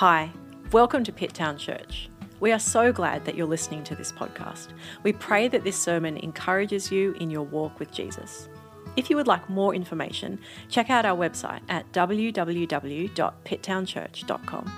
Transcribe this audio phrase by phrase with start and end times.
[0.00, 0.32] Hi,
[0.72, 2.08] welcome to Pitt Town Church.
[2.40, 4.68] We are so glad that you're listening to this podcast.
[5.02, 8.48] We pray that this sermon encourages you in your walk with Jesus.
[8.96, 10.38] If you would like more information,
[10.70, 14.72] check out our website at www.pitttownchurch.com.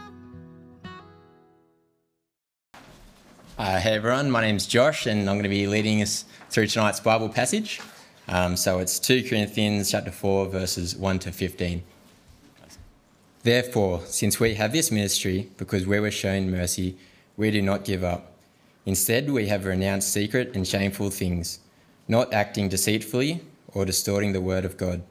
[3.59, 6.99] Uh, hey everyone, my name's Josh, and I'm going to be leading us through tonight's
[6.99, 7.81] Bible passage.
[8.27, 11.85] Um, so it's 2 Corinthians chapter 4, verses 1 to 15.
[13.43, 16.97] Therefore, since we have this ministry, because we were shown mercy,
[17.37, 18.33] we do not give up.
[18.87, 21.59] Instead, we have renounced secret and shameful things,
[22.07, 23.41] not acting deceitfully
[23.75, 25.03] or distorting the word of God,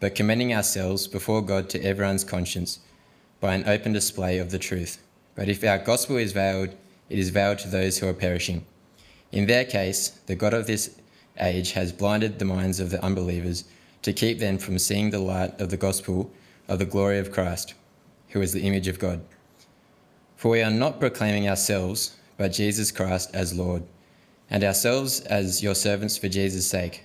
[0.00, 2.80] but commending ourselves before God to everyone's conscience
[3.40, 5.00] by an open display of the truth.
[5.36, 6.70] But if our gospel is veiled,
[7.08, 8.66] it is veiled to those who are perishing.
[9.30, 10.96] In their case, the God of this
[11.38, 13.64] age has blinded the minds of the unbelievers
[14.02, 16.30] to keep them from seeing the light of the gospel
[16.70, 17.74] of the glory of Christ,
[18.28, 19.20] who is the image of God.
[20.36, 23.82] For we are not proclaiming ourselves, but Jesus Christ as Lord,
[24.48, 27.02] and ourselves as your servants for Jesus' sake.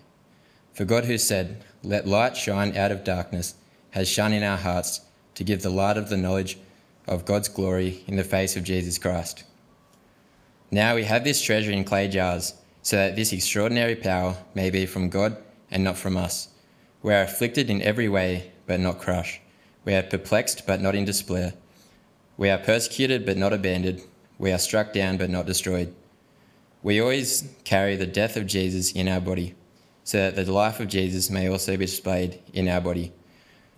[0.71, 3.55] For God, who said, Let light shine out of darkness,
[3.89, 5.01] has shone in our hearts
[5.33, 6.59] to give the light of the knowledge
[7.07, 9.45] of God's glory in the face of Jesus Christ.
[10.69, 14.85] Now we have this treasure in clay jars, so that this extraordinary power may be
[14.85, 15.37] from God
[15.71, 16.49] and not from us.
[17.01, 19.41] We are afflicted in every way, but not crushed
[19.85, 21.53] we are perplexed, but not in despair.
[22.37, 24.01] We are persecuted, but not abandoned.
[24.37, 25.95] We are struck down, but not destroyed.
[26.83, 29.55] We always carry the death of Jesus in our body,
[30.03, 33.13] so that the life of Jesus may also be displayed in our body.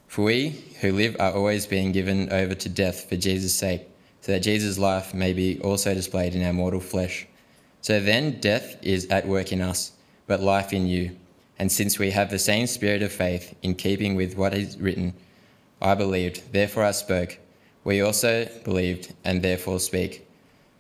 [0.08, 3.88] For we who live are always being given over to death for Jesus' sake,
[4.22, 7.28] so that Jesus' life may be also displayed in our mortal flesh.
[7.82, 9.92] So then death is at work in us,
[10.26, 11.16] but life in you.
[11.60, 15.14] And since we have the same spirit of faith, in keeping with what is written,
[15.82, 17.38] I believed, therefore I spoke.
[17.84, 20.28] We also believed, and therefore speak.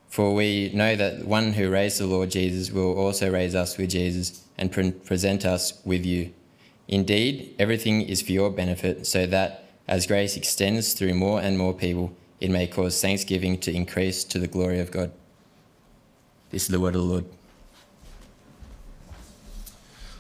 [0.10, 3.92] For we know that one who raised the Lord Jesus will also raise us with
[3.92, 6.34] Jesus and pre- present us with you.
[6.88, 11.74] Indeed, everything is for your benefit, so that as grace extends through more and more
[11.74, 15.12] people, it may cause thanksgiving to increase to the glory of God.
[16.50, 17.26] This is the word of the Lord.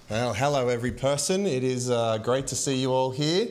[0.09, 1.45] Well, hello, every person.
[1.45, 3.49] It is uh, great to see you all here.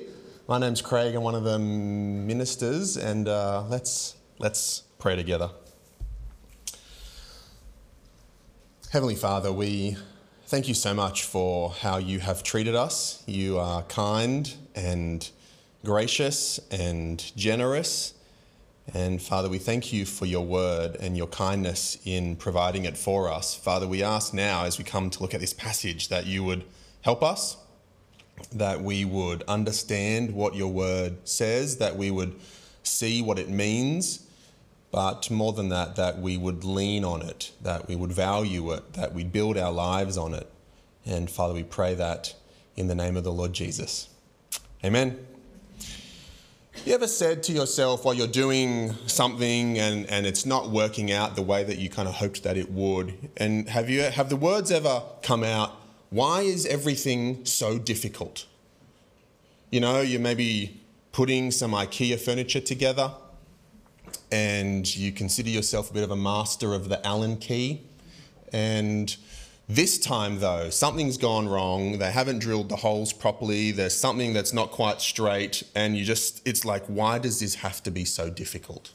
[0.49, 1.17] My name's Craig.
[1.17, 5.51] I'm one of the ministers, and uh, let's let's pray together.
[8.93, 9.97] Heavenly Father, we
[10.45, 13.25] thank you so much for how you have treated us.
[13.27, 15.29] You are kind and
[15.85, 18.15] gracious and generous.
[18.95, 23.29] And Father, we thank you for your word and your kindness in providing it for
[23.29, 23.56] us.
[23.56, 26.62] Father, we ask now as we come to look at this passage that you would
[27.03, 27.56] help us
[28.53, 32.35] that we would understand what your word says, that we would
[32.83, 34.27] see what it means,
[34.91, 38.93] but more than that, that we would lean on it, that we would value it,
[38.95, 40.51] that we build our lives on it.
[41.05, 42.35] And Father, we pray that
[42.77, 44.09] in the name of the Lord Jesus.
[44.85, 45.27] Amen.
[46.85, 51.35] You ever said to yourself while you're doing something and, and it's not working out
[51.35, 53.31] the way that you kind of hoped that it would?
[53.37, 55.73] And have you have the words ever come out,
[56.11, 58.47] why is everything so difficult?
[59.71, 60.81] You know, you may be
[61.12, 63.12] putting some IKEA furniture together
[64.31, 67.83] and you consider yourself a bit of a master of the Allen key.
[68.53, 69.17] And
[69.69, 71.99] this time, though, something's gone wrong.
[71.99, 73.73] They haven't drilled the holes properly.
[73.73, 75.65] There's something that's not quite straight.
[75.75, 78.93] And you just, it's like, why does this have to be so difficult?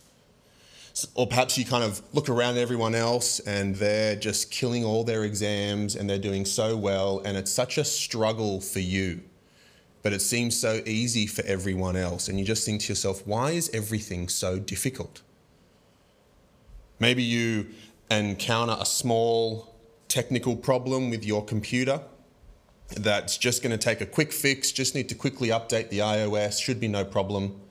[1.16, 5.24] Or perhaps you kind of look around everyone else and they're just killing all their
[5.24, 9.22] exams and they're doing so well and it's such a struggle for you
[10.04, 13.52] but it seems so easy for everyone else and you just think to yourself why
[13.52, 15.22] is everything so difficult?
[17.00, 17.68] Maybe you
[18.10, 19.74] encounter a small
[20.08, 22.02] technical problem with your computer
[22.90, 26.62] that's just going to take a quick fix just need to quickly update the ios
[26.62, 27.62] should be no problem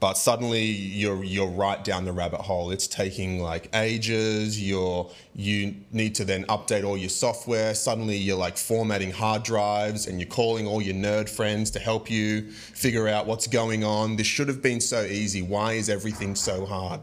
[0.00, 2.70] but suddenly you're you're right down the rabbit hole.
[2.70, 4.60] It's taking like ages.
[4.60, 7.74] You're you need to then update all your software.
[7.74, 12.10] Suddenly you're like formatting hard drives and you're calling all your nerd friends to help
[12.10, 14.16] you figure out what's going on.
[14.16, 15.42] This should have been so easy.
[15.42, 17.02] Why is everything so hard?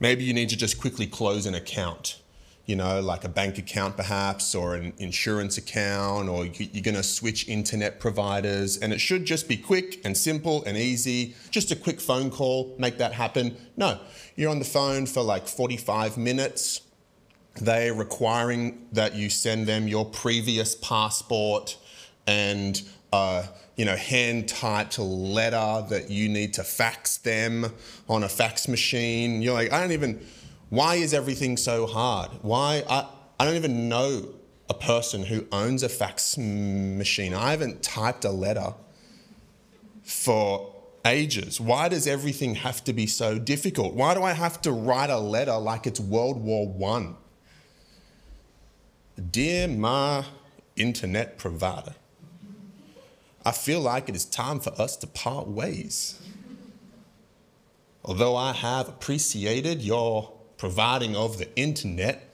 [0.00, 2.21] Maybe you need to just quickly close an account
[2.72, 7.02] you know, like a bank account perhaps, or an insurance account, or you're going to
[7.02, 8.78] switch internet providers.
[8.78, 11.34] And it should just be quick and simple and easy.
[11.50, 13.58] Just a quick phone call, make that happen.
[13.76, 14.00] No,
[14.36, 16.80] you're on the phone for like 45 minutes.
[17.60, 21.76] They're requiring that you send them your previous passport
[22.26, 22.80] and
[23.12, 23.44] a
[23.76, 27.70] you know hand typed letter that you need to fax them
[28.08, 29.42] on a fax machine.
[29.42, 30.26] You're like, I don't even.
[30.72, 32.30] Why is everything so hard?
[32.40, 33.06] Why I
[33.38, 34.30] I don't even know
[34.70, 37.34] a person who owns a fax machine.
[37.34, 38.72] I haven't typed a letter
[40.02, 40.74] for
[41.04, 41.60] ages.
[41.60, 43.92] Why does everything have to be so difficult?
[43.92, 47.16] Why do I have to write a letter like it's World War One?
[49.30, 50.24] Dear my
[50.76, 51.96] internet provider,
[53.44, 56.18] I feel like it is time for us to part ways.
[58.06, 62.32] Although I have appreciated your providing of the internet,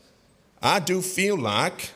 [0.60, 1.92] I do feel like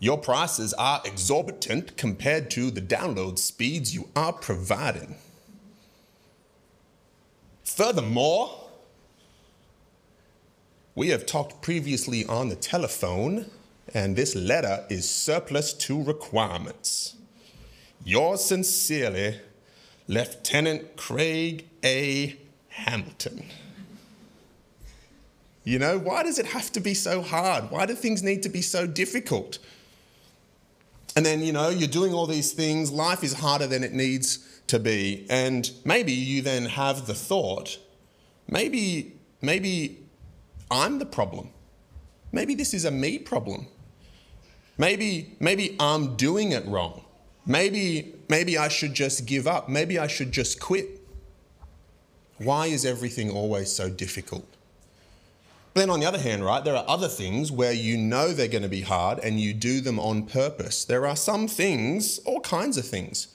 [0.00, 5.14] your prices are exorbitant compared to the download speeds you are providing.
[7.62, 8.70] Furthermore,
[10.96, 13.48] we have talked previously on the telephone,
[13.94, 17.14] and this letter is surplus to requirements.
[18.04, 19.38] Yours sincerely,
[20.08, 22.36] Lieutenant Craig A.
[22.66, 23.44] Hamilton.
[25.68, 27.70] You know, why does it have to be so hard?
[27.70, 29.58] Why do things need to be so difficult?
[31.14, 34.38] And then, you know, you're doing all these things, life is harder than it needs
[34.68, 35.26] to be.
[35.28, 37.78] And maybe you then have the thought,
[38.48, 39.12] maybe,
[39.42, 39.98] maybe
[40.70, 41.50] I'm the problem.
[42.32, 43.66] Maybe this is a me problem.
[44.78, 47.04] Maybe, maybe I'm doing it wrong.
[47.44, 49.68] Maybe, maybe I should just give up.
[49.68, 50.98] Maybe I should just quit.
[52.38, 54.46] Why is everything always so difficult?
[55.74, 58.62] Then, on the other hand, right, there are other things where you know they're going
[58.62, 60.84] to be hard and you do them on purpose.
[60.84, 63.28] There are some things, all kinds of things,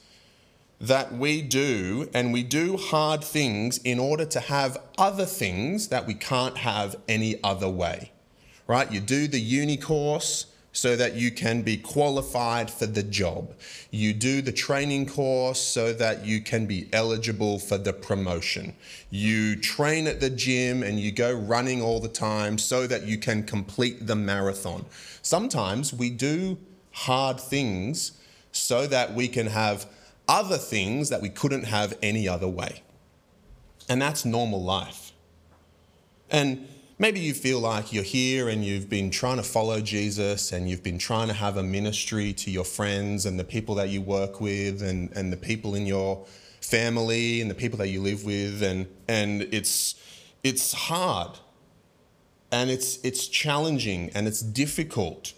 [0.80, 6.06] that we do, and we do hard things in order to have other things that
[6.06, 8.12] we can't have any other way,
[8.66, 8.90] right?
[8.92, 13.54] You do the uni course so that you can be qualified for the job.
[13.92, 18.74] You do the training course so that you can be eligible for the promotion.
[19.08, 23.18] You train at the gym and you go running all the time so that you
[23.18, 24.84] can complete the marathon.
[25.22, 26.58] Sometimes we do
[26.90, 28.20] hard things
[28.50, 29.86] so that we can have
[30.26, 32.82] other things that we couldn't have any other way.
[33.88, 35.12] And that's normal life.
[36.30, 36.66] And
[36.98, 40.82] maybe you feel like you're here and you've been trying to follow Jesus and you've
[40.82, 44.40] been trying to have a ministry to your friends and the people that you work
[44.40, 46.24] with and, and the people in your
[46.60, 49.96] family and the people that you live with and and it's
[50.42, 51.30] it's hard
[52.50, 55.32] and it's it's challenging and it's difficult.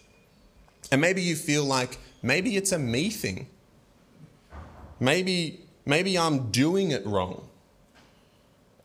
[0.93, 3.49] And maybe you feel like maybe it's a me thing.
[5.01, 7.49] Maybe maybe I'm doing it wrong.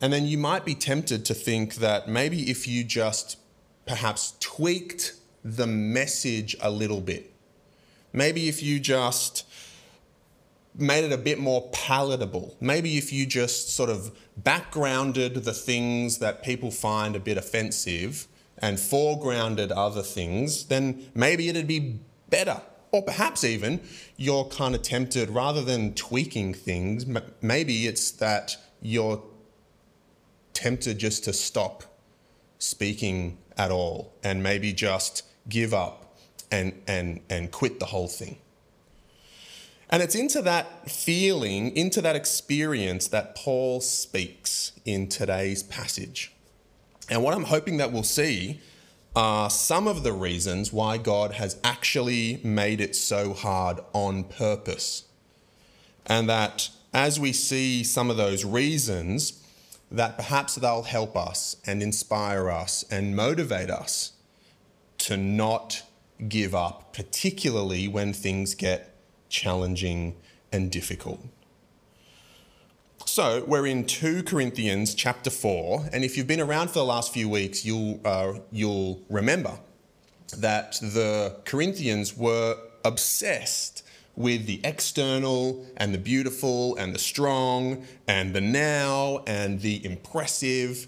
[0.02, 3.38] And then you might be tempted to think that maybe if you just
[3.86, 5.14] perhaps tweaked
[5.44, 7.32] the message a little bit,
[8.12, 9.46] maybe if you just
[10.74, 16.18] made it a bit more palatable, maybe if you just sort of backgrounded the things
[16.18, 18.28] that people find a bit offensive
[18.58, 22.00] and foregrounded other things, then maybe it'd be
[22.30, 22.62] better.
[22.92, 23.82] Or perhaps even
[24.18, 27.06] you're kind of tempted, rather than tweaking things,
[27.42, 29.24] maybe it's that you're
[30.62, 31.84] tempted just to stop
[32.60, 36.16] speaking at all and maybe just give up
[36.52, 38.38] and, and, and quit the whole thing.
[39.90, 46.32] And it's into that feeling, into that experience that Paul speaks in today's passage.
[47.10, 48.62] And what I'm hoping that we'll see
[49.16, 55.06] are some of the reasons why God has actually made it so hard on purpose.
[56.06, 59.41] And that as we see some of those reasons,
[59.92, 64.14] that perhaps they'll help us and inspire us and motivate us
[65.00, 65.84] to not
[66.30, 68.96] give up, particularly when things get
[69.28, 70.16] challenging
[70.52, 71.20] and difficult.
[73.06, 77.12] So, we're in 2 Corinthians chapter 4, and if you've been around for the last
[77.12, 79.60] few weeks, you'll, uh, you'll remember
[80.38, 82.56] that the Corinthians were
[82.86, 83.84] obsessed
[84.16, 90.88] with the external and the beautiful and the strong and the now and the impressive,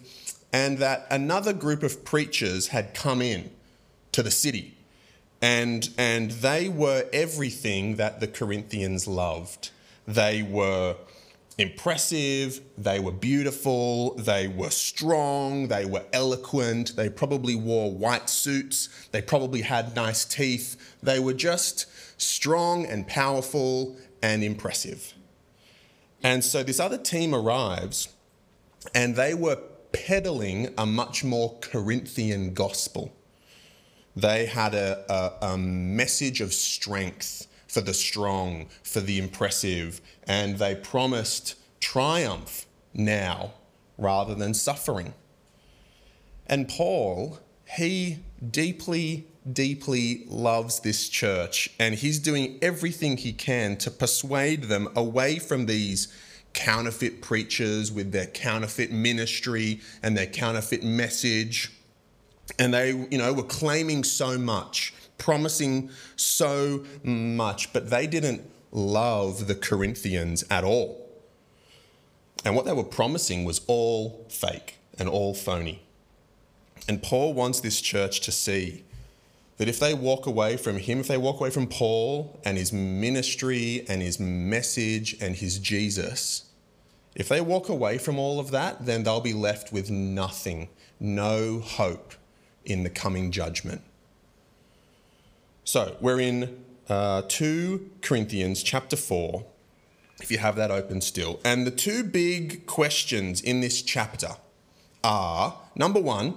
[0.52, 3.50] and that another group of preachers had come in
[4.12, 4.78] to the city.
[5.42, 9.72] And, and they were everything that the Corinthians loved.
[10.08, 10.96] They were
[11.58, 18.90] impressive, they were beautiful, they were strong, they were eloquent, they probably wore white suits,
[19.12, 20.96] they probably had nice teeth.
[21.04, 21.86] They were just
[22.24, 25.14] strong and powerful and impressive.
[26.22, 28.10] And so this other team arrives,
[28.96, 29.58] and they were
[29.92, 33.14] peddling a much more Corinthian gospel.
[34.16, 40.58] They had a, a, a message of strength for the strong, for the impressive, and
[40.58, 43.54] they promised triumph now
[43.98, 45.14] rather than suffering.
[46.46, 47.40] And Paul,
[47.76, 48.20] he
[48.52, 55.40] deeply, deeply loves this church, and he's doing everything he can to persuade them away
[55.40, 56.14] from these
[56.54, 61.72] counterfeit preachers with their counterfeit ministry and their counterfeit message.
[62.60, 69.48] And they, you know, were claiming so much, promising so much, but they didn't love
[69.48, 71.00] the Corinthians at all.
[72.46, 75.82] And what they were promising was all fake and all phony.
[76.88, 78.84] And Paul wants this church to see
[79.58, 82.74] that if they walk away from him, if they walk away from Paul and his
[82.74, 86.46] ministry and his message and his Jesus,
[87.16, 91.60] if they walk away from all of that, then they'll be left with nothing, no
[91.60, 92.14] hope
[92.66, 93.82] in the coming judgment.
[95.64, 99.46] So we're in uh, 2 Corinthians chapter 4,
[100.22, 101.40] if you have that open still.
[101.46, 104.36] And the two big questions in this chapter
[105.04, 106.36] are number one,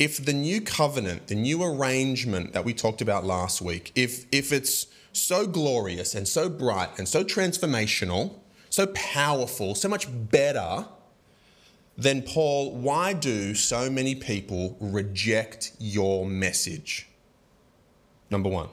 [0.00, 4.50] if the new covenant, the new arrangement that we talked about last week, if, if
[4.50, 8.34] it's so glorious and so bright and so transformational,
[8.70, 10.86] so powerful, so much better,
[11.98, 17.06] then Paul, why do so many people reject your message?
[18.30, 18.70] Number one.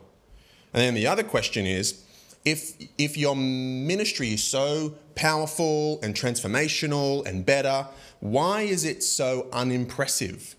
[0.73, 2.03] And then the other question is
[2.45, 7.87] if, if your ministry is so powerful and transformational and better,
[8.21, 10.55] why is it so unimpressive?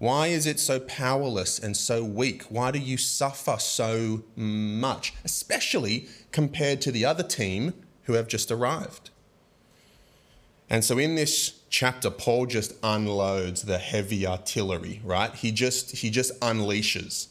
[0.00, 2.44] Why is it so powerless and so weak?
[2.44, 8.50] Why do you suffer so much, especially compared to the other team who have just
[8.50, 9.10] arrived?
[10.70, 15.34] And so in this chapter, Paul just unloads the heavy artillery, right?
[15.34, 17.26] He just he just unleashes.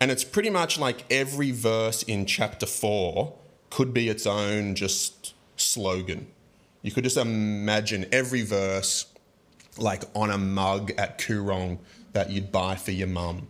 [0.00, 3.34] And it's pretty much like every verse in chapter four
[3.68, 6.26] could be its own just slogan.
[6.80, 9.11] You could just imagine every verse
[9.78, 11.78] like on a mug at Koorong
[12.12, 13.48] that you'd buy for your mum.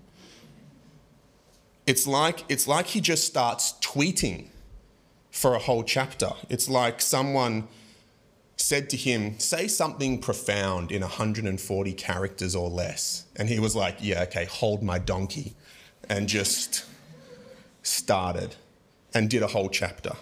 [1.87, 4.47] It's like, it's like he just starts tweeting
[5.31, 6.31] for a whole chapter.
[6.49, 7.67] It's like someone
[8.57, 13.25] said to him, Say something profound in 140 characters or less.
[13.35, 15.55] And he was like, Yeah, okay, hold my donkey.
[16.09, 16.85] And just
[17.83, 18.57] started
[19.14, 20.12] and did a whole chapter.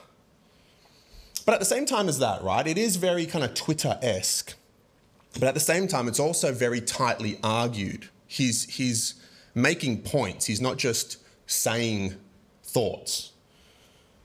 [1.44, 4.54] But at the same time as that, right, it is very kind of Twitter esque.
[5.34, 8.08] But at the same time, it's also very tightly argued.
[8.26, 9.14] He's, he's
[9.54, 12.14] making points, he's not just saying
[12.62, 13.32] thoughts.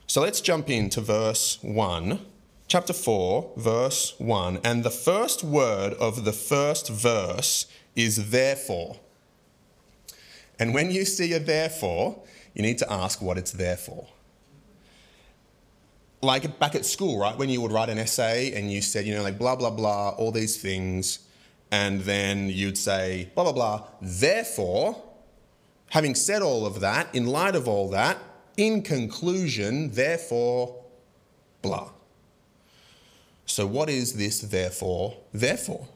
[0.07, 2.19] So let's jump into verse 1,
[2.67, 4.59] chapter 4, verse 1.
[4.63, 8.97] And the first word of the first verse is therefore.
[10.59, 12.21] And when you see a therefore,
[12.53, 14.07] you need to ask what it's there for
[16.21, 17.37] like back at school, right?
[17.37, 20.09] When you would write an essay and you said, you know, like blah, blah, blah,
[20.09, 21.19] all these things.
[21.71, 23.87] And then you'd say, blah, blah, blah.
[24.01, 25.01] Therefore,
[25.89, 28.17] having said all of that, in light of all that,
[28.57, 30.83] in conclusion, therefore,
[31.61, 31.89] blah.
[33.45, 35.87] So, what is this therefore, therefore?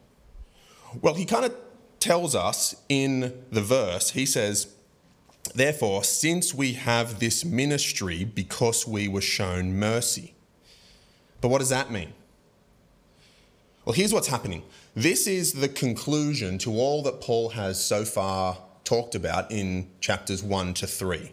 [1.01, 1.55] Well, he kind of
[1.99, 4.73] tells us in the verse, he says,
[5.53, 10.33] Therefore, since we have this ministry because we were shown mercy.
[11.41, 12.13] But what does that mean?
[13.85, 14.63] Well, here's what's happening.
[14.95, 20.43] This is the conclusion to all that Paul has so far talked about in chapters
[20.43, 21.31] 1 to 3.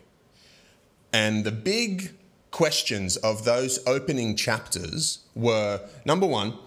[1.12, 2.12] And the big
[2.50, 6.58] questions of those opening chapters were number one,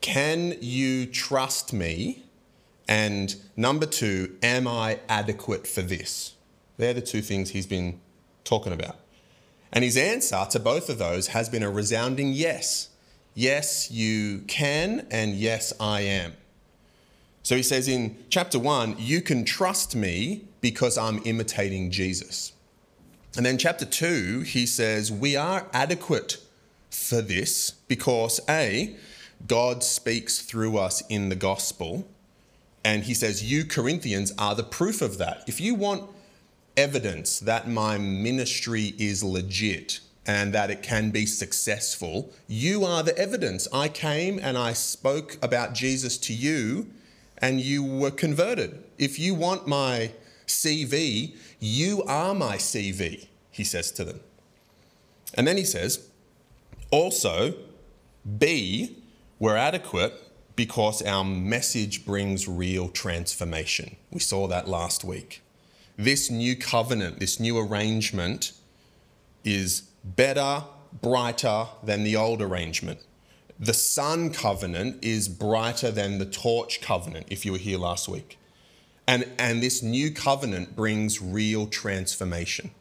[0.00, 2.24] can you trust me?
[2.86, 6.33] And number two, am I adequate for this?
[6.76, 8.00] They're the two things he's been
[8.44, 8.96] talking about.
[9.72, 12.90] And his answer to both of those has been a resounding yes.
[13.34, 16.34] Yes, you can, and yes, I am.
[17.42, 22.52] So he says in chapter one, you can trust me because I'm imitating Jesus.
[23.36, 26.38] And then chapter two, he says, we are adequate
[26.90, 28.96] for this because A,
[29.48, 32.08] God speaks through us in the gospel.
[32.84, 35.42] And he says, you Corinthians are the proof of that.
[35.48, 36.08] If you want
[36.76, 42.32] evidence that my ministry is legit and that it can be successful.
[42.46, 43.68] You are the evidence.
[43.72, 46.90] I came and I spoke about Jesus to you
[47.38, 48.82] and you were converted.
[48.98, 50.12] If you want my
[50.46, 54.20] CV, you are my CV, he says to them.
[55.34, 56.08] And then he says,
[56.90, 57.54] also,
[58.38, 58.96] B,
[59.38, 60.14] we're adequate
[60.56, 63.96] because our message brings real transformation.
[64.10, 65.42] We saw that last week
[65.96, 68.52] this new covenant, this new arrangement,
[69.44, 70.64] is better,
[71.00, 73.00] brighter than the old arrangement.
[73.58, 78.38] The sun covenant is brighter than the torch covenant, if you were here last week.
[79.06, 82.72] And, and this new covenant brings real transformation.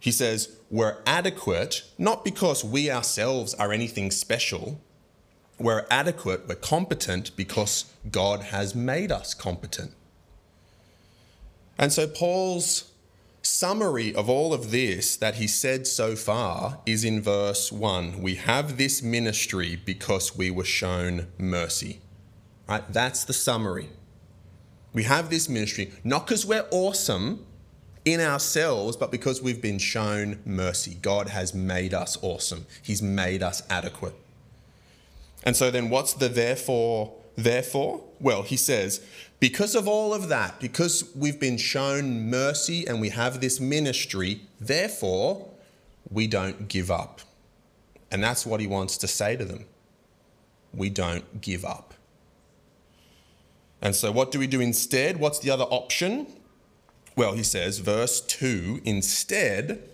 [0.00, 4.80] He says, We're adequate, not because we ourselves are anything special.
[5.58, 9.92] We're adequate, we're competent because God has made us competent.
[11.78, 12.90] And so, Paul's
[13.42, 18.20] summary of all of this that he said so far is in verse 1.
[18.22, 22.00] We have this ministry because we were shown mercy.
[22.68, 22.84] Right?
[22.90, 23.88] That's the summary.
[24.92, 27.44] We have this ministry not because we're awesome
[28.04, 30.98] in ourselves, but because we've been shown mercy.
[31.00, 34.14] God has made us awesome, He's made us adequate.
[35.42, 37.14] And so then what's the therefore?
[37.36, 39.02] Therefore, well, he says,
[39.38, 44.40] because of all of that, because we've been shown mercy and we have this ministry,
[44.58, 45.50] therefore,
[46.10, 47.20] we don't give up.
[48.10, 49.66] And that's what he wants to say to them.
[50.72, 51.92] We don't give up.
[53.82, 55.18] And so, what do we do instead?
[55.18, 56.26] What's the other option?
[57.16, 59.86] Well, he says, verse 2 instead,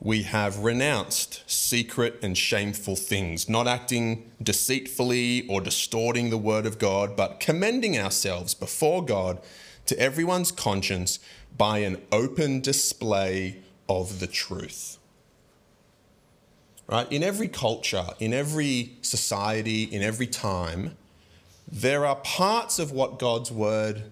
[0.00, 6.78] we have renounced secret and shameful things, not acting deceitfully or distorting the word of
[6.78, 9.40] God, but commending ourselves before God
[9.86, 11.18] to everyone's conscience
[11.56, 14.98] by an open display of the truth.
[16.86, 17.10] Right?
[17.12, 20.96] In every culture, in every society, in every time,
[21.70, 24.04] there are parts of what God's word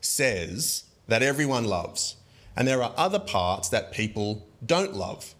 [0.00, 2.16] says that everyone loves,
[2.56, 5.34] and there are other parts that people don't love.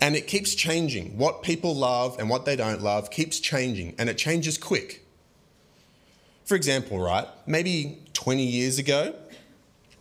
[0.00, 1.18] And it keeps changing.
[1.18, 5.04] What people love and what they don't love keeps changing, and it changes quick.
[6.44, 9.14] For example, right, maybe 20 years ago,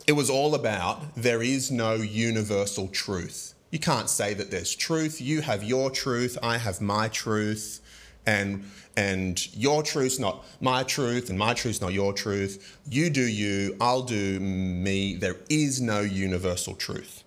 [0.08, 3.54] it was all about there is no universal truth.
[3.72, 5.22] You can't say that there's truth.
[5.22, 7.82] You have your truth, I have my truth
[8.26, 8.64] and
[8.96, 13.76] and your truth's not my truth and my truth's not your truth you do you
[13.80, 17.24] i'll do me there is no universal truth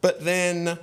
[0.00, 0.78] but then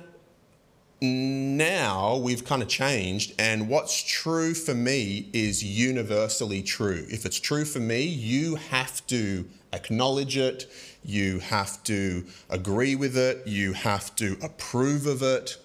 [1.00, 7.38] now we've kind of changed and what's true for me is universally true if it's
[7.38, 10.66] true for me you have to acknowledge it
[11.04, 15.56] you have to agree with it you have to approve of it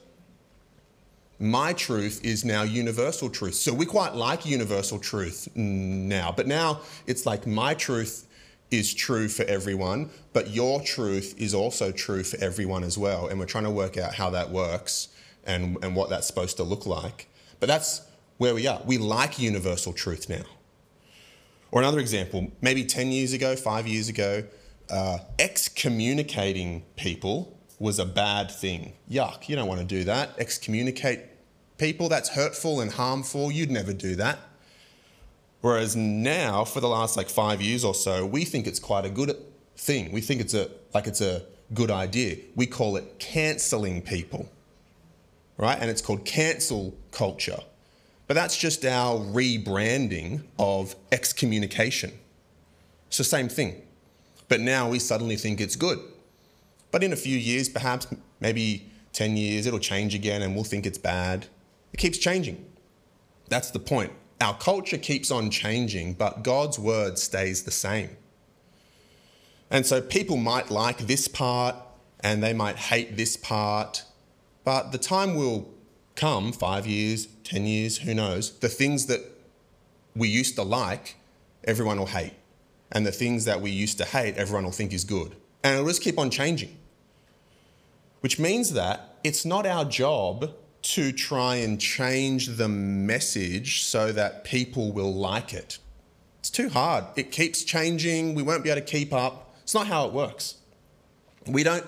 [1.43, 3.55] my truth is now universal truth.
[3.55, 8.27] So we quite like universal truth now, but now it's like my truth
[8.73, 13.27] is true for everyone, but your truth is also true for everyone as well.
[13.27, 15.09] And we're trying to work out how that works
[15.43, 17.29] and, and what that's supposed to look like.
[17.59, 18.01] But that's
[18.37, 18.81] where we are.
[18.83, 20.43] We like universal truth now.
[21.71, 24.43] Or another example, maybe 10 years ago, five years ago,
[24.89, 28.93] uh, excommunicating people was a bad thing.
[29.09, 30.31] Yuck, you don't want to do that.
[30.39, 31.21] Excommunicate
[31.77, 33.51] people, that's hurtful and harmful.
[33.51, 34.39] You'd never do that.
[35.63, 39.09] Whereas now, for the last like five years or so, we think it's quite a
[39.09, 39.37] good
[39.77, 40.11] thing.
[40.11, 42.35] We think it's a like it's a good idea.
[42.53, 44.49] We call it cancelling people,
[45.55, 45.77] right?
[45.79, 47.59] And it's called cancel culture.
[48.27, 52.11] But that's just our rebranding of excommunication.
[53.07, 53.83] It's the same thing.
[54.49, 55.99] But now we suddenly think it's good.
[56.91, 58.05] But in a few years, perhaps
[58.41, 61.47] maybe 10 years, it'll change again and we'll think it's bad.
[61.93, 62.65] It keeps changing.
[63.47, 64.11] That's the point.
[64.43, 68.09] Our culture keeps on changing, but God's word stays the same.
[69.71, 71.77] And so people might like this part
[72.19, 74.03] and they might hate this part,
[74.65, 75.73] but the time will
[76.15, 78.51] come five years, 10 years, who knows?
[78.59, 79.21] The things that
[80.13, 81.15] we used to like,
[81.63, 82.33] everyone will hate.
[82.91, 85.35] And the things that we used to hate, everyone will think is good.
[85.63, 86.77] And it'll just keep on changing
[88.23, 94.43] which means that it's not our job to try and change the message so that
[94.43, 95.79] people will like it.
[96.39, 97.05] It's too hard.
[97.15, 98.35] It keeps changing.
[98.35, 99.55] We won't be able to keep up.
[99.63, 100.55] It's not how it works.
[101.47, 101.85] We don't,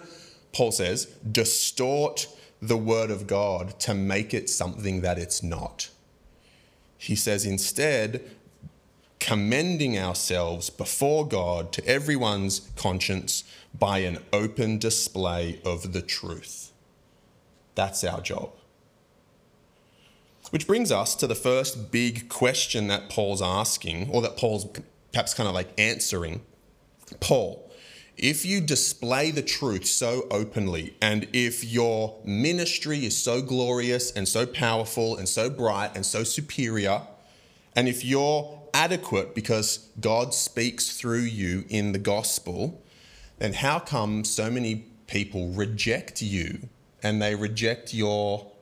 [0.53, 2.27] Paul says, distort
[2.61, 5.89] the word of God to make it something that it's not.
[6.97, 8.23] He says instead,
[9.19, 13.43] commending ourselves before God to everyone's conscience
[13.77, 16.71] by an open display of the truth.
[17.75, 18.51] That's our job.
[20.55, 24.65] Which brings us to the first big question that Paul's asking, or that Paul's
[25.11, 26.43] perhaps kind of like answering.
[27.19, 27.69] Paul,
[28.15, 34.29] if you display the truth so openly, and if your ministry is so glorious and
[34.29, 37.01] so powerful and so bright and so superior,
[37.75, 42.81] and if you're adequate because God speaks through you in the gospel,
[43.39, 46.69] then how come so many people reject you
[47.03, 48.53] and they reject your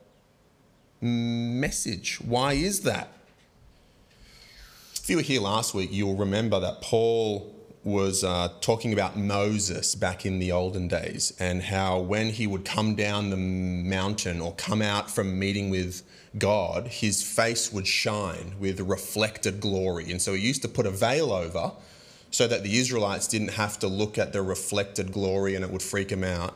[1.03, 2.19] message.
[2.21, 3.09] Why is that?
[4.95, 9.95] If you were here last week, you'll remember that Paul was uh, talking about Moses
[9.95, 14.53] back in the olden days and how when he would come down the mountain or
[14.53, 16.01] come out from meeting with
[16.37, 20.09] God, his face would shine with reflected glory.
[20.09, 21.73] And so he used to put a veil over
[22.31, 25.83] so that the Israelites didn't have to look at the reflected glory and it would
[25.83, 26.55] freak them out.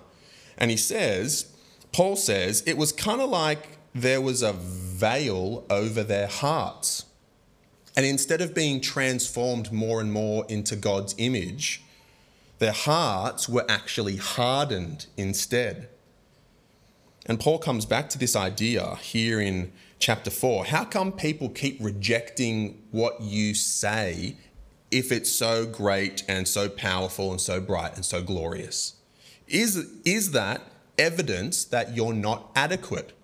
[0.58, 1.52] And he says,
[1.92, 7.06] Paul says, it was kind of like there was a veil over their hearts.
[7.96, 11.84] And instead of being transformed more and more into God's image,
[12.60, 15.90] their hearts were actually hardened instead.
[17.26, 20.66] And Paul comes back to this idea here in chapter 4.
[20.66, 24.38] How come people keep rejecting what you say
[24.92, 28.94] if it's so great and so powerful and so bright and so glorious?
[29.48, 30.62] Is, is that
[30.98, 33.17] evidence that you're not adequate?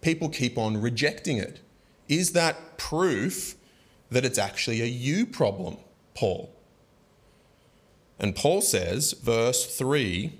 [0.00, 1.60] People keep on rejecting it.
[2.08, 3.56] Is that proof
[4.10, 5.76] that it's actually a you problem,
[6.14, 6.52] Paul.
[8.18, 10.32] And Paul says, verse 3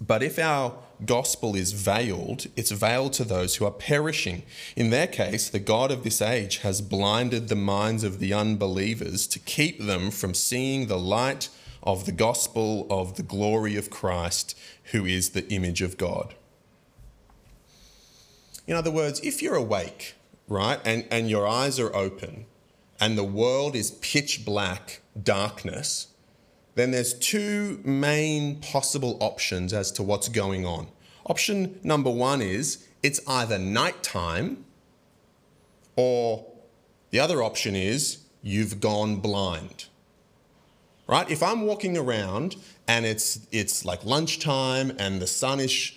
[0.00, 4.42] But if our gospel is veiled, it's veiled to those who are perishing.
[4.76, 9.26] In their case, the God of this age has blinded the minds of the unbelievers
[9.28, 11.48] to keep them from seeing the light
[11.82, 14.56] of the gospel of the glory of Christ,
[14.92, 16.34] who is the image of God.
[18.66, 20.14] In other words, if you're awake,
[20.48, 22.46] right, and, and your eyes are open,
[23.00, 26.08] and the world is pitch black darkness,
[26.74, 30.88] then there's two main possible options as to what's going on.
[31.26, 34.64] Option number one is it's either nighttime,
[35.96, 36.46] or
[37.10, 39.86] the other option is you've gone blind.
[41.06, 41.30] Right?
[41.30, 42.56] If I'm walking around
[42.88, 45.92] and it's it's like lunchtime and the sun is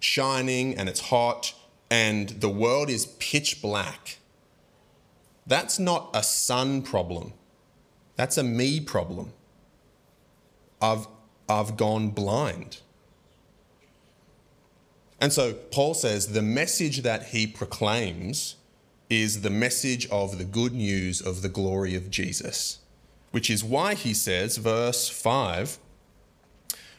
[0.00, 1.54] shining and it's hot
[1.90, 4.18] and the world is pitch black
[5.50, 7.32] that's not a sun problem.
[8.14, 9.32] That's a me problem.
[10.80, 11.08] I've,
[11.48, 12.78] I've gone blind.
[15.20, 18.54] And so Paul says the message that he proclaims
[19.08, 22.78] is the message of the good news of the glory of Jesus,
[23.32, 25.78] which is why he says, verse 5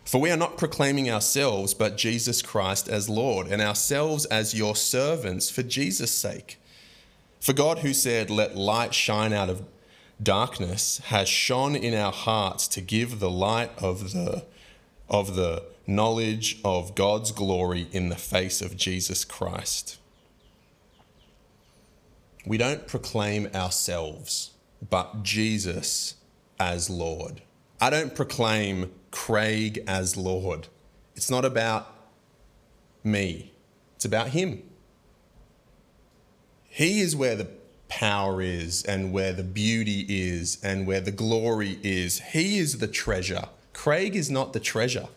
[0.06, 4.76] For we are not proclaiming ourselves, but Jesus Christ as Lord, and ourselves as your
[4.76, 6.60] servants for Jesus' sake.
[7.40, 9.64] For God, who said, Let light shine out of
[10.22, 14.46] darkness, has shone in our hearts to give the light of the,
[15.10, 19.98] of the knowledge of God's glory in the face of Jesus Christ.
[22.46, 24.52] We don't proclaim ourselves,
[24.88, 26.16] but Jesus
[26.60, 27.42] as Lord.
[27.82, 30.68] I don't proclaim Craig as Lord.
[31.16, 31.94] It's not about
[33.04, 33.52] me,
[33.96, 34.62] it's about Him.
[36.70, 37.50] He is where the
[37.90, 42.20] power is and where the beauty is and where the glory is.
[42.20, 43.46] He is the treasure.
[43.74, 45.10] Craig is not the treasure.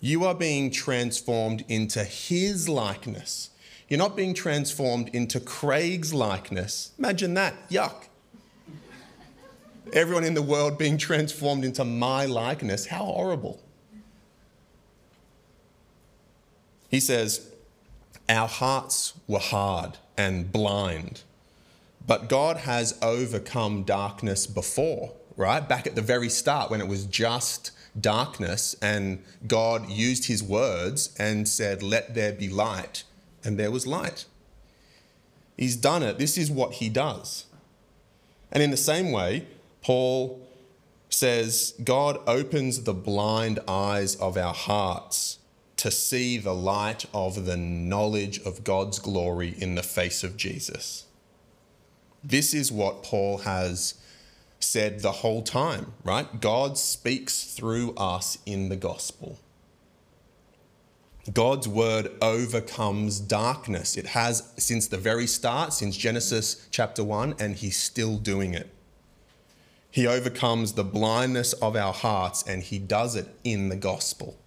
[0.00, 3.50] You are being transformed into his likeness.
[3.88, 6.92] You're not being transformed into Craig's likeness.
[6.98, 7.70] Imagine that.
[7.70, 8.08] Yuck.
[9.92, 12.86] Everyone in the world being transformed into my likeness.
[12.86, 13.60] How horrible.
[16.88, 17.50] He says,
[18.28, 21.22] Our hearts were hard and blind.
[22.06, 25.68] But God has overcome darkness before, right?
[25.68, 27.70] Back at the very start when it was just
[28.00, 33.04] darkness and God used his words and said, Let there be light,
[33.44, 34.24] and there was light.
[35.56, 36.18] He's done it.
[36.18, 37.44] This is what he does.
[38.50, 39.46] And in the same way,
[39.82, 40.46] Paul
[41.08, 45.38] says, God opens the blind eyes of our hearts
[45.76, 51.06] to see the light of the knowledge of God's glory in the face of Jesus.
[52.22, 53.94] This is what Paul has
[54.60, 56.40] said the whole time, right?
[56.40, 59.38] God speaks through us in the gospel.
[61.32, 63.96] God's word overcomes darkness.
[63.96, 68.68] It has since the very start, since Genesis chapter 1, and he's still doing it.
[69.98, 74.38] He overcomes the blindness of our hearts, and he does it in the gospel.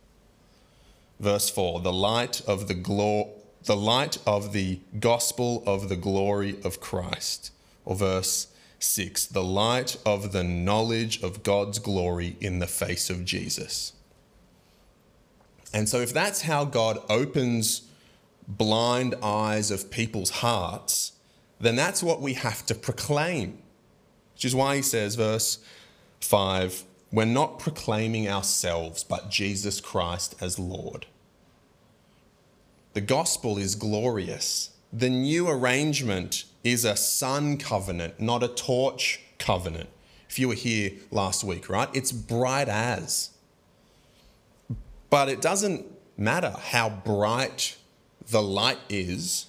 [1.20, 3.32] Verse 4 the light of the glory
[3.66, 7.52] the light of the gospel of the glory of Christ.
[7.84, 8.48] Or verse
[8.80, 13.92] 6 the light of the knowledge of God's glory in the face of Jesus.
[15.74, 17.90] And so if that's how God opens
[18.48, 21.12] blind eyes of people's hearts
[21.60, 23.61] then that's what we have to proclaim
[24.42, 25.60] which is why he says verse
[26.22, 31.06] 5 we're not proclaiming ourselves, but Jesus Christ as Lord.
[32.94, 34.72] The gospel is glorious.
[34.92, 39.90] The new arrangement is a sun covenant, not a torch covenant.
[40.28, 41.90] If you were here last week, right?
[41.94, 43.30] It's bright as.
[45.12, 45.86] But it doesn't
[46.18, 47.78] matter how bright
[48.28, 49.46] the light is.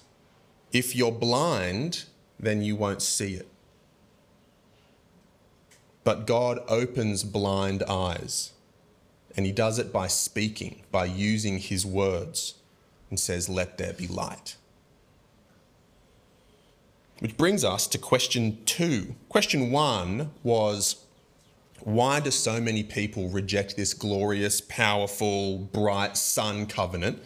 [0.71, 2.03] If you're blind,
[2.39, 3.47] then you won't see it.
[6.03, 8.51] But God opens blind eyes,
[9.35, 12.55] and He does it by speaking, by using His words,
[13.09, 14.57] and says, Let there be light.
[17.19, 19.15] Which brings us to question two.
[19.29, 20.97] Question one was
[21.79, 27.21] why do so many people reject this glorious, powerful, bright sun covenant?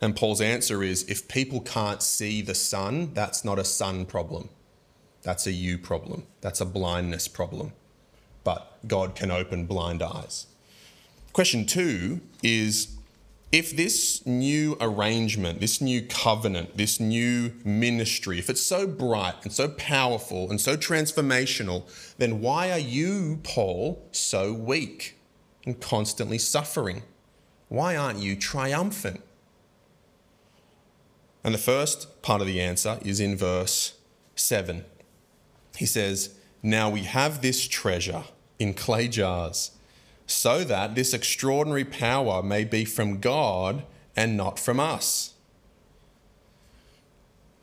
[0.00, 4.48] And Paul's answer is if people can't see the sun, that's not a sun problem.
[5.22, 6.26] That's a you problem.
[6.40, 7.72] That's a blindness problem
[8.44, 10.46] but God can open blind eyes.
[11.32, 12.96] Question two is
[13.52, 19.52] if this new arrangement, this new covenant, this new ministry, if it's so bright and
[19.52, 21.82] so powerful and so transformational,
[22.18, 25.18] then why are you, Paul, so weak
[25.66, 27.02] and constantly suffering?
[27.68, 29.20] Why aren't you triumphant?
[31.42, 33.94] And the first part of the answer is in verse
[34.36, 34.84] 7.
[35.76, 38.24] He says, now we have this treasure
[38.58, 39.72] in clay jars,
[40.26, 45.34] so that this extraordinary power may be from God and not from us.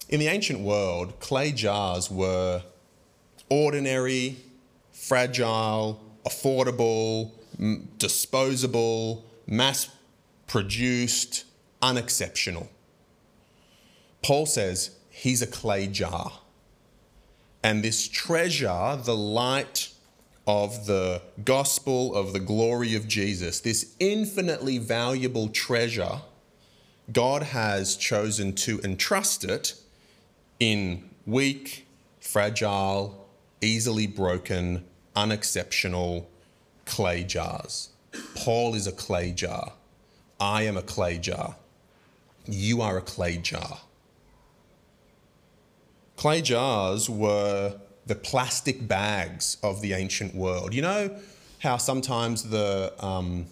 [0.09, 2.63] In the ancient world, clay jars were
[3.49, 4.37] ordinary,
[4.91, 7.31] fragile, affordable,
[7.97, 9.89] disposable, mass
[10.47, 11.45] produced,
[11.81, 12.69] unexceptional.
[14.21, 16.31] Paul says he's a clay jar.
[17.67, 19.89] And this treasure, the light
[20.47, 26.21] of the gospel of the glory of Jesus, this infinitely valuable treasure,
[27.11, 29.73] God has chosen to entrust it
[30.61, 31.85] in weak,
[32.21, 33.27] fragile,
[33.59, 36.29] easily broken, unexceptional
[36.85, 37.89] clay jars.
[38.33, 39.73] Paul is a clay jar.
[40.39, 41.57] I am a clay jar.
[42.45, 43.81] You are a clay jar.
[46.17, 47.75] Clay jars were
[48.07, 50.73] the plastic bags of the ancient world.
[50.73, 51.15] You know
[51.59, 53.45] how sometimes the um,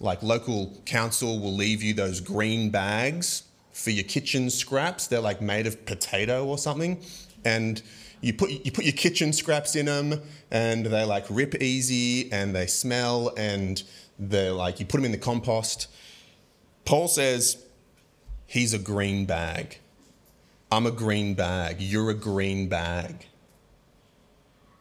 [0.00, 5.06] like local council will leave you those green bags for your kitchen scraps.
[5.06, 7.02] They're like made of potato or something,
[7.44, 7.82] and
[8.20, 12.54] you put you put your kitchen scraps in them, and they like rip easy, and
[12.54, 13.82] they smell, and
[14.18, 15.88] they're like you put them in the compost.
[16.84, 17.64] Paul says
[18.46, 19.78] he's a green bag.
[20.72, 21.80] I'm a green bag.
[21.80, 23.26] You're a green bag.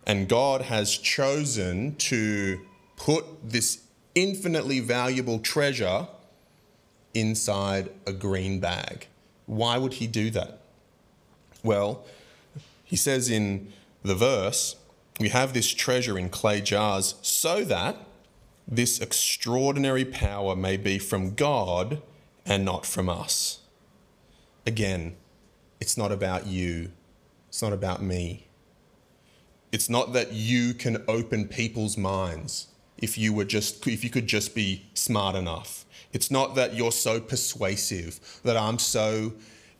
[0.05, 2.61] And God has chosen to
[2.95, 3.81] put this
[4.13, 6.07] infinitely valuable treasure
[7.13, 9.07] inside a green bag.
[9.45, 10.61] Why would He do that?
[11.63, 12.05] Well,
[12.83, 13.71] He says in
[14.03, 14.75] the verse,
[15.19, 17.97] we have this treasure in clay jars so that
[18.67, 22.01] this extraordinary power may be from God
[22.45, 23.59] and not from us.
[24.65, 25.15] Again,
[25.79, 26.91] it's not about you,
[27.47, 28.47] it's not about me.
[29.71, 34.27] It's not that you can open people's minds if you were just if you could
[34.27, 35.85] just be smart enough.
[36.11, 39.33] It's not that you're so persuasive, that I'm so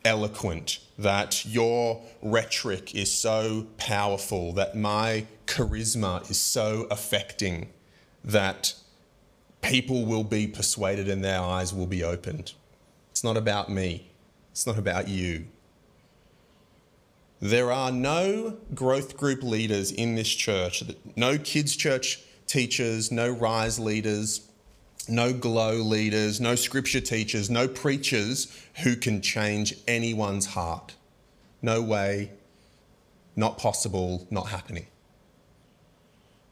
[0.04, 7.70] eloquent, that your rhetoric is so powerful, that my charisma is so affecting
[8.22, 8.74] that
[9.60, 12.52] people will be persuaded and their eyes will be opened.
[13.10, 14.10] It's not about me.
[14.52, 15.46] It's not about you.
[17.40, 20.82] There are no growth group leaders in this church,
[21.16, 24.46] no kids' church teachers, no rise leaders,
[25.08, 30.94] no glow leaders, no scripture teachers, no preachers who can change anyone's heart.
[31.62, 32.32] No way,
[33.36, 34.86] not possible, not happening.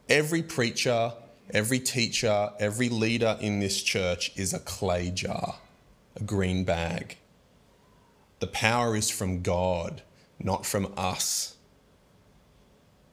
[0.08, 1.12] Every preacher,
[1.50, 5.56] every teacher, every leader in this church is a clay jar,
[6.16, 7.18] a green bag.
[8.40, 10.02] The power is from God
[10.38, 11.56] not from us.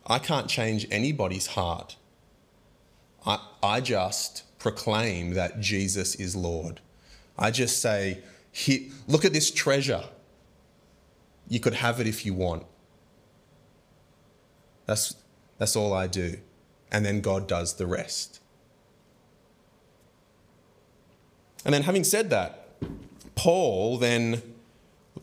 [0.07, 1.95] I can't change anybody's heart.
[3.25, 6.79] I, I just proclaim that Jesus is Lord.
[7.37, 8.21] I just say,
[9.07, 10.03] look at this treasure.
[11.47, 12.63] You could have it if you want.
[14.85, 15.15] That's,
[15.57, 16.37] that's all I do.
[16.91, 18.39] And then God does the rest.
[21.65, 22.69] And then, having said that,
[23.33, 24.41] Paul then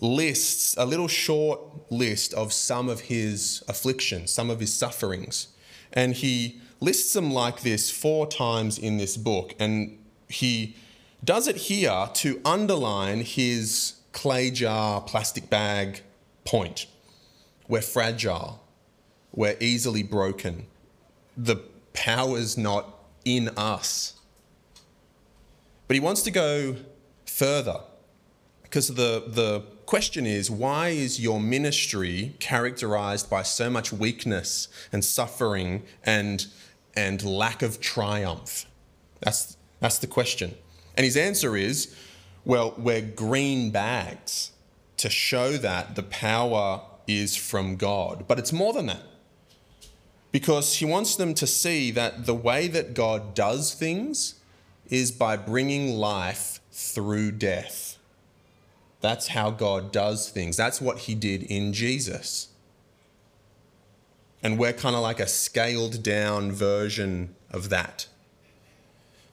[0.03, 1.61] lists a little short
[1.91, 5.49] list of some of his afflictions, some of his sufferings.
[5.93, 9.55] And he lists them like this four times in this book.
[9.61, 9.97] And
[10.29, 10.77] he
[11.23, 16.03] does it here to underline his clay jar, plastic bag
[16.45, 16.87] point.
[17.69, 18.61] We're fragile,
[19.31, 20.67] we're easily broken.
[21.37, 21.57] The
[21.93, 24.15] power's not in us.
[25.87, 26.77] But he wants to go
[27.25, 27.81] further
[28.65, 35.05] because the, the question is why is your ministry characterized by so much weakness and
[35.05, 36.47] suffering and,
[36.97, 38.65] and lack of triumph?
[39.21, 40.55] That's, that's the question.
[40.97, 41.95] And his answer is
[42.47, 44.53] well, we're green bags
[44.97, 48.25] to show that the power is from God.
[48.27, 49.03] But it's more than that.
[50.31, 54.41] Because he wants them to see that the way that God does things
[54.87, 57.99] is by bringing life through death.
[59.03, 60.57] That's how God does things.
[60.57, 62.49] That's what he did in Jesus.
[64.43, 68.07] And we're kind of like a scaled down version of that.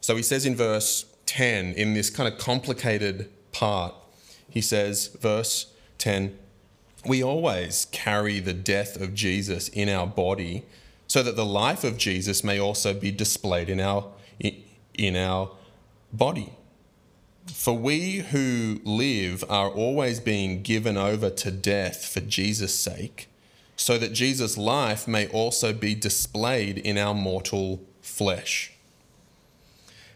[0.01, 3.93] So he says in verse 10, in this kind of complicated part,
[4.49, 6.37] he says, verse 10,
[7.05, 10.65] we always carry the death of Jesus in our body
[11.07, 14.07] so that the life of Jesus may also be displayed in our,
[14.95, 15.51] in our
[16.11, 16.53] body.
[17.53, 23.27] For we who live are always being given over to death for Jesus' sake,
[23.75, 28.71] so that Jesus' life may also be displayed in our mortal flesh.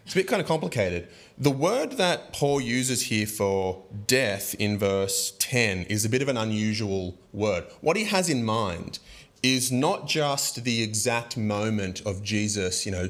[0.06, 1.08] It's a bit kind of complicated.
[1.38, 6.28] The word that Paul uses here for death in verse 10 is a bit of
[6.28, 7.65] an unusual word.
[7.82, 9.00] What he has in mind
[9.41, 13.10] is not just the exact moment of Jesus, you know,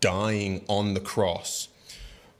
[0.00, 1.67] dying on the cross,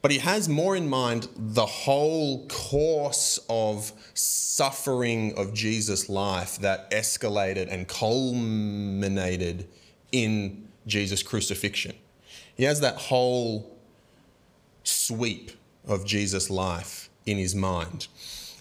[0.00, 6.90] but he has more in mind the whole course of suffering of Jesus' life that
[6.90, 9.68] escalated and culminated
[10.12, 11.94] in Jesus' crucifixion.
[12.54, 13.76] He has that whole
[14.84, 15.52] sweep
[15.86, 18.08] of Jesus' life in his mind.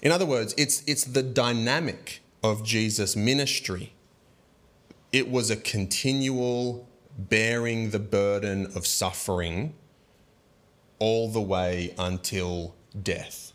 [0.01, 3.93] In other words, it's, it's the dynamic of Jesus' ministry.
[5.11, 9.73] It was a continual bearing the burden of suffering
[10.99, 13.53] all the way until death.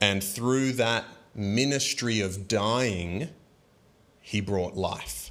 [0.00, 1.04] And through that
[1.34, 3.30] ministry of dying,
[4.20, 5.30] he brought life,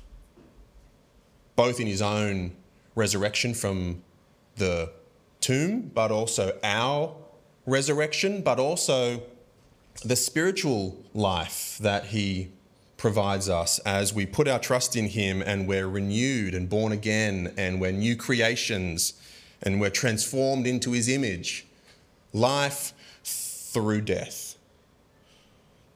[1.55, 2.55] both in his own
[2.95, 4.03] resurrection from
[4.55, 4.91] the
[5.39, 7.15] tomb, but also our
[7.65, 9.21] resurrection, but also
[10.03, 12.51] the spiritual life that He
[12.97, 17.53] provides us as we put our trust in Him and we're renewed and born again
[17.57, 19.13] and we're new creations
[19.61, 21.65] and we're transformed into His image.
[22.33, 22.93] Life
[23.23, 24.55] through death.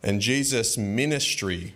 [0.03, 1.75] And Jesus' ministry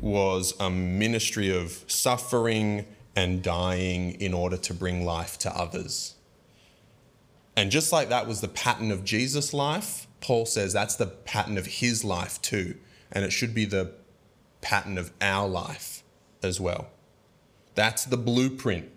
[0.00, 6.14] was a ministry of suffering and dying in order to bring life to others.
[7.56, 11.58] And just like that was the pattern of Jesus' life, Paul says that's the pattern
[11.58, 12.76] of his life too.
[13.10, 13.92] And it should be the
[14.60, 16.02] pattern of our life
[16.42, 16.88] as well.
[17.74, 18.90] That's the blueprint.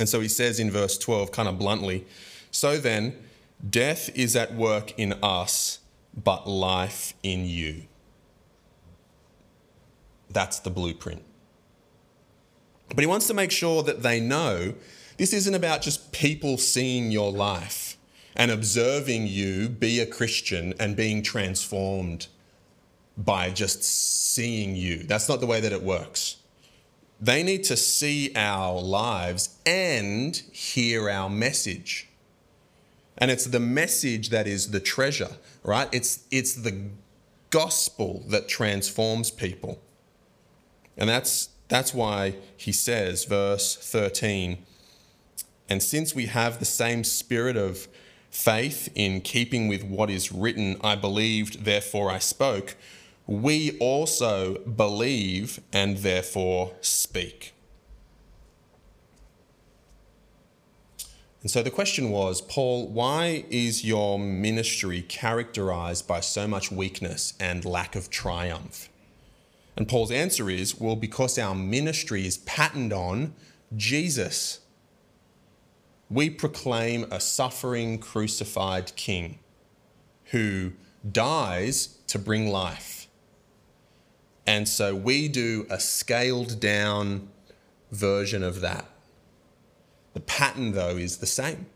[0.00, 2.06] And so he says in verse 12, kind of bluntly
[2.50, 3.16] So then,
[3.68, 5.80] death is at work in us,
[6.16, 7.82] but life in you.
[10.30, 11.22] That's the blueprint.
[12.88, 14.74] But he wants to make sure that they know
[15.18, 17.98] this isn't about just people seeing your life
[18.34, 22.28] and observing you be a Christian and being transformed
[23.18, 25.02] by just seeing you.
[25.02, 26.39] That's not the way that it works.
[27.20, 32.08] They need to see our lives and hear our message.
[33.18, 35.88] And it's the message that is the treasure, right?
[35.92, 36.88] It's, it's the
[37.50, 39.80] gospel that transforms people.
[40.96, 44.64] And that's, that's why he says, verse 13,
[45.68, 47.86] and since we have the same spirit of
[48.30, 52.76] faith in keeping with what is written, I believed, therefore I spoke,
[53.30, 57.54] we also believe and therefore speak.
[61.40, 67.32] And so the question was, Paul, why is your ministry characterized by so much weakness
[67.40, 68.90] and lack of triumph?
[69.74, 73.32] And Paul's answer is, well, because our ministry is patterned on
[73.74, 74.60] Jesus
[76.10, 79.38] we proclaim a suffering, crucified king
[80.26, 80.72] who
[81.10, 82.99] dies to bring life.
[84.46, 87.28] And so we do a scaled down
[87.90, 88.86] version of that.
[90.14, 91.66] The pattern, though, is the same.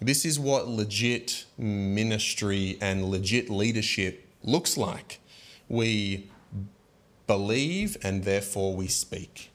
[0.00, 5.20] This is what legit ministry and legit leadership looks like.
[5.68, 6.30] We
[7.26, 9.50] believe and therefore we speak.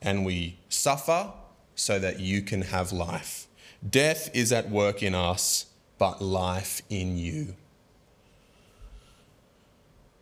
[0.00, 1.32] And we suffer
[1.74, 3.46] so that you can have life.
[3.88, 5.66] Death is at work in us,
[5.98, 7.54] but life in you.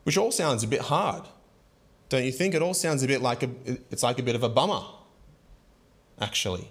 [0.05, 1.25] Which all sounds a bit hard,
[2.09, 2.55] don't you think?
[2.55, 3.51] It all sounds a bit like a,
[3.91, 4.83] it's like a bit of a bummer,
[6.21, 6.71] actually.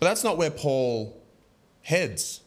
[0.00, 1.20] But that's not where Paul
[1.82, 2.40] heads.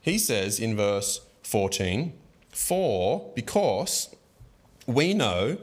[0.00, 2.12] He says in verse 14,
[2.50, 4.14] For, because
[4.86, 5.58] we know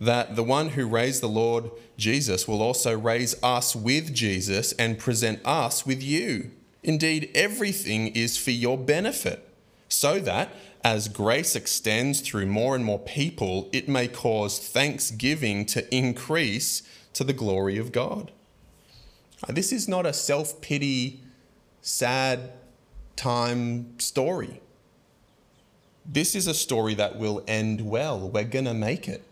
[0.00, 4.98] that the one who raised the Lord Jesus will also raise us with Jesus and
[4.98, 6.50] present us with you.
[6.82, 9.48] Indeed, everything is for your benefit,
[9.88, 10.52] so that
[10.84, 16.82] as grace extends through more and more people, it may cause thanksgiving to increase
[17.14, 18.30] to the glory of God.
[19.48, 21.20] This is not a self pity,
[21.80, 22.52] sad
[23.16, 24.60] time story.
[26.04, 28.28] This is a story that will end well.
[28.28, 29.22] We're going to make it.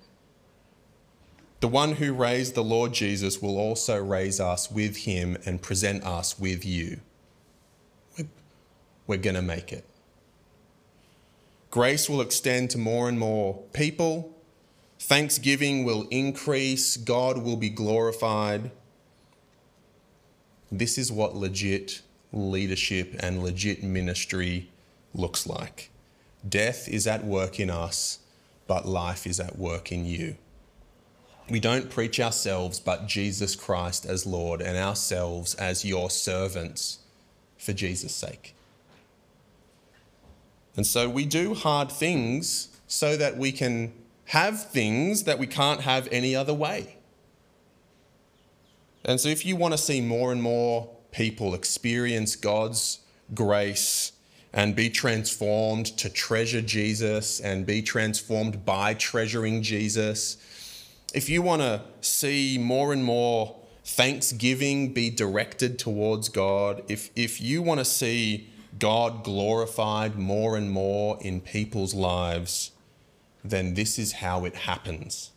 [1.61, 6.03] The one who raised the Lord Jesus will also raise us with him and present
[6.03, 7.01] us with you.
[9.07, 9.85] We're going to make it.
[11.73, 14.37] Grace will extend to more and more people.
[15.01, 16.99] Thanksgiving will increase.
[16.99, 18.71] God will be glorified.
[20.71, 24.69] This is what legit leadership and legit ministry
[25.15, 25.91] looks like.
[26.47, 28.19] Death is at work in us,
[28.67, 30.37] but life is at work in you.
[31.49, 36.99] We don't preach ourselves, but Jesus Christ as Lord and ourselves as your servants
[37.57, 38.55] for Jesus' sake.
[40.77, 43.93] And so we do hard things so that we can
[44.27, 46.97] have things that we can't have any other way.
[49.05, 53.01] And so if you want to see more and more people experience God's
[53.35, 54.13] grace
[54.53, 60.37] and be transformed to treasure Jesus and be transformed by treasuring Jesus,
[61.15, 67.41] if you want to see more and more thanksgiving be directed towards God, if, if
[67.41, 68.49] you want to see
[68.79, 72.73] God glorified more and more in people's lives,
[73.45, 75.31] then this is how it happens.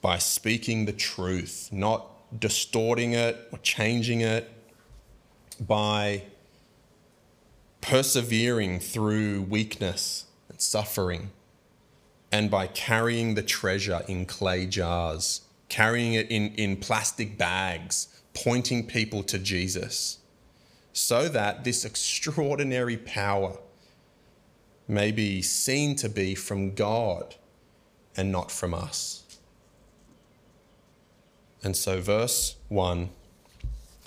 [0.00, 2.06] By speaking the truth, not
[2.38, 4.50] distorting it or changing it,
[5.60, 6.22] by
[7.80, 11.30] persevering through weakness and suffering
[12.32, 18.86] and by carrying the treasure in clay jars, carrying it in, in plastic bags, pointing
[18.86, 20.18] people to Jesus,
[20.94, 23.58] so that this extraordinary power
[24.86, 27.34] may be seen to be from God
[28.16, 29.24] and not from us.
[31.64, 33.10] And so, verse 1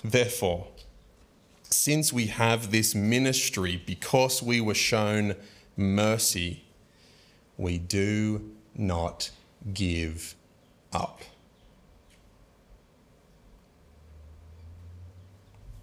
[0.02, 0.68] Therefore,
[1.64, 5.34] since we have this ministry because we were shown
[5.76, 6.64] mercy,
[7.58, 9.30] we do not
[9.74, 10.34] give
[10.92, 11.20] up.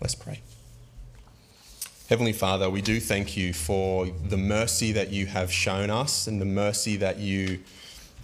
[0.01, 0.41] Let's pray.
[2.07, 6.39] Heavenly Father, we do thank you for the mercy that you have shown us and
[6.39, 7.61] the mercy that you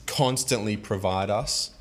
[0.05, 1.71] constantly provide us.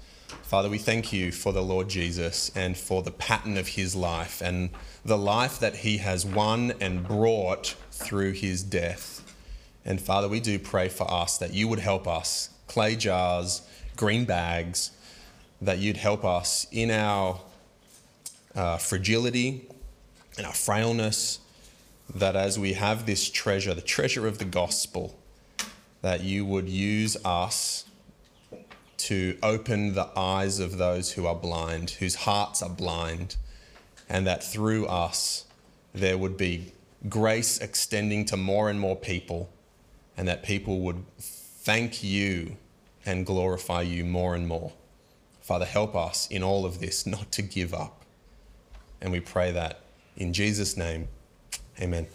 [0.43, 4.41] Father, we thank you for the Lord Jesus and for the pattern of his life
[4.41, 4.71] and
[5.05, 9.23] the life that he has won and brought through his death.
[9.85, 13.61] And Father, we do pray for us that you would help us, clay jars,
[13.97, 14.93] green bags,
[15.61, 17.43] that you'd help us in our
[18.55, 19.69] uh, fragility
[20.39, 21.41] and our frailness,
[22.15, 25.19] that as we have this treasure, the treasure of the gospel,
[26.03, 27.85] that you would use us
[28.97, 33.37] to open the eyes of those who are blind, whose hearts are blind,
[34.09, 35.47] and that through us
[35.95, 36.73] there would be
[37.09, 39.51] grace extending to more and more people
[40.17, 42.57] and that people would thank you
[43.07, 44.73] and glorify you more and more.
[45.41, 48.05] Father, help us in all of this not to give up.
[49.01, 49.81] And we pray that
[50.17, 51.09] in Jesus' name,
[51.83, 52.07] amen.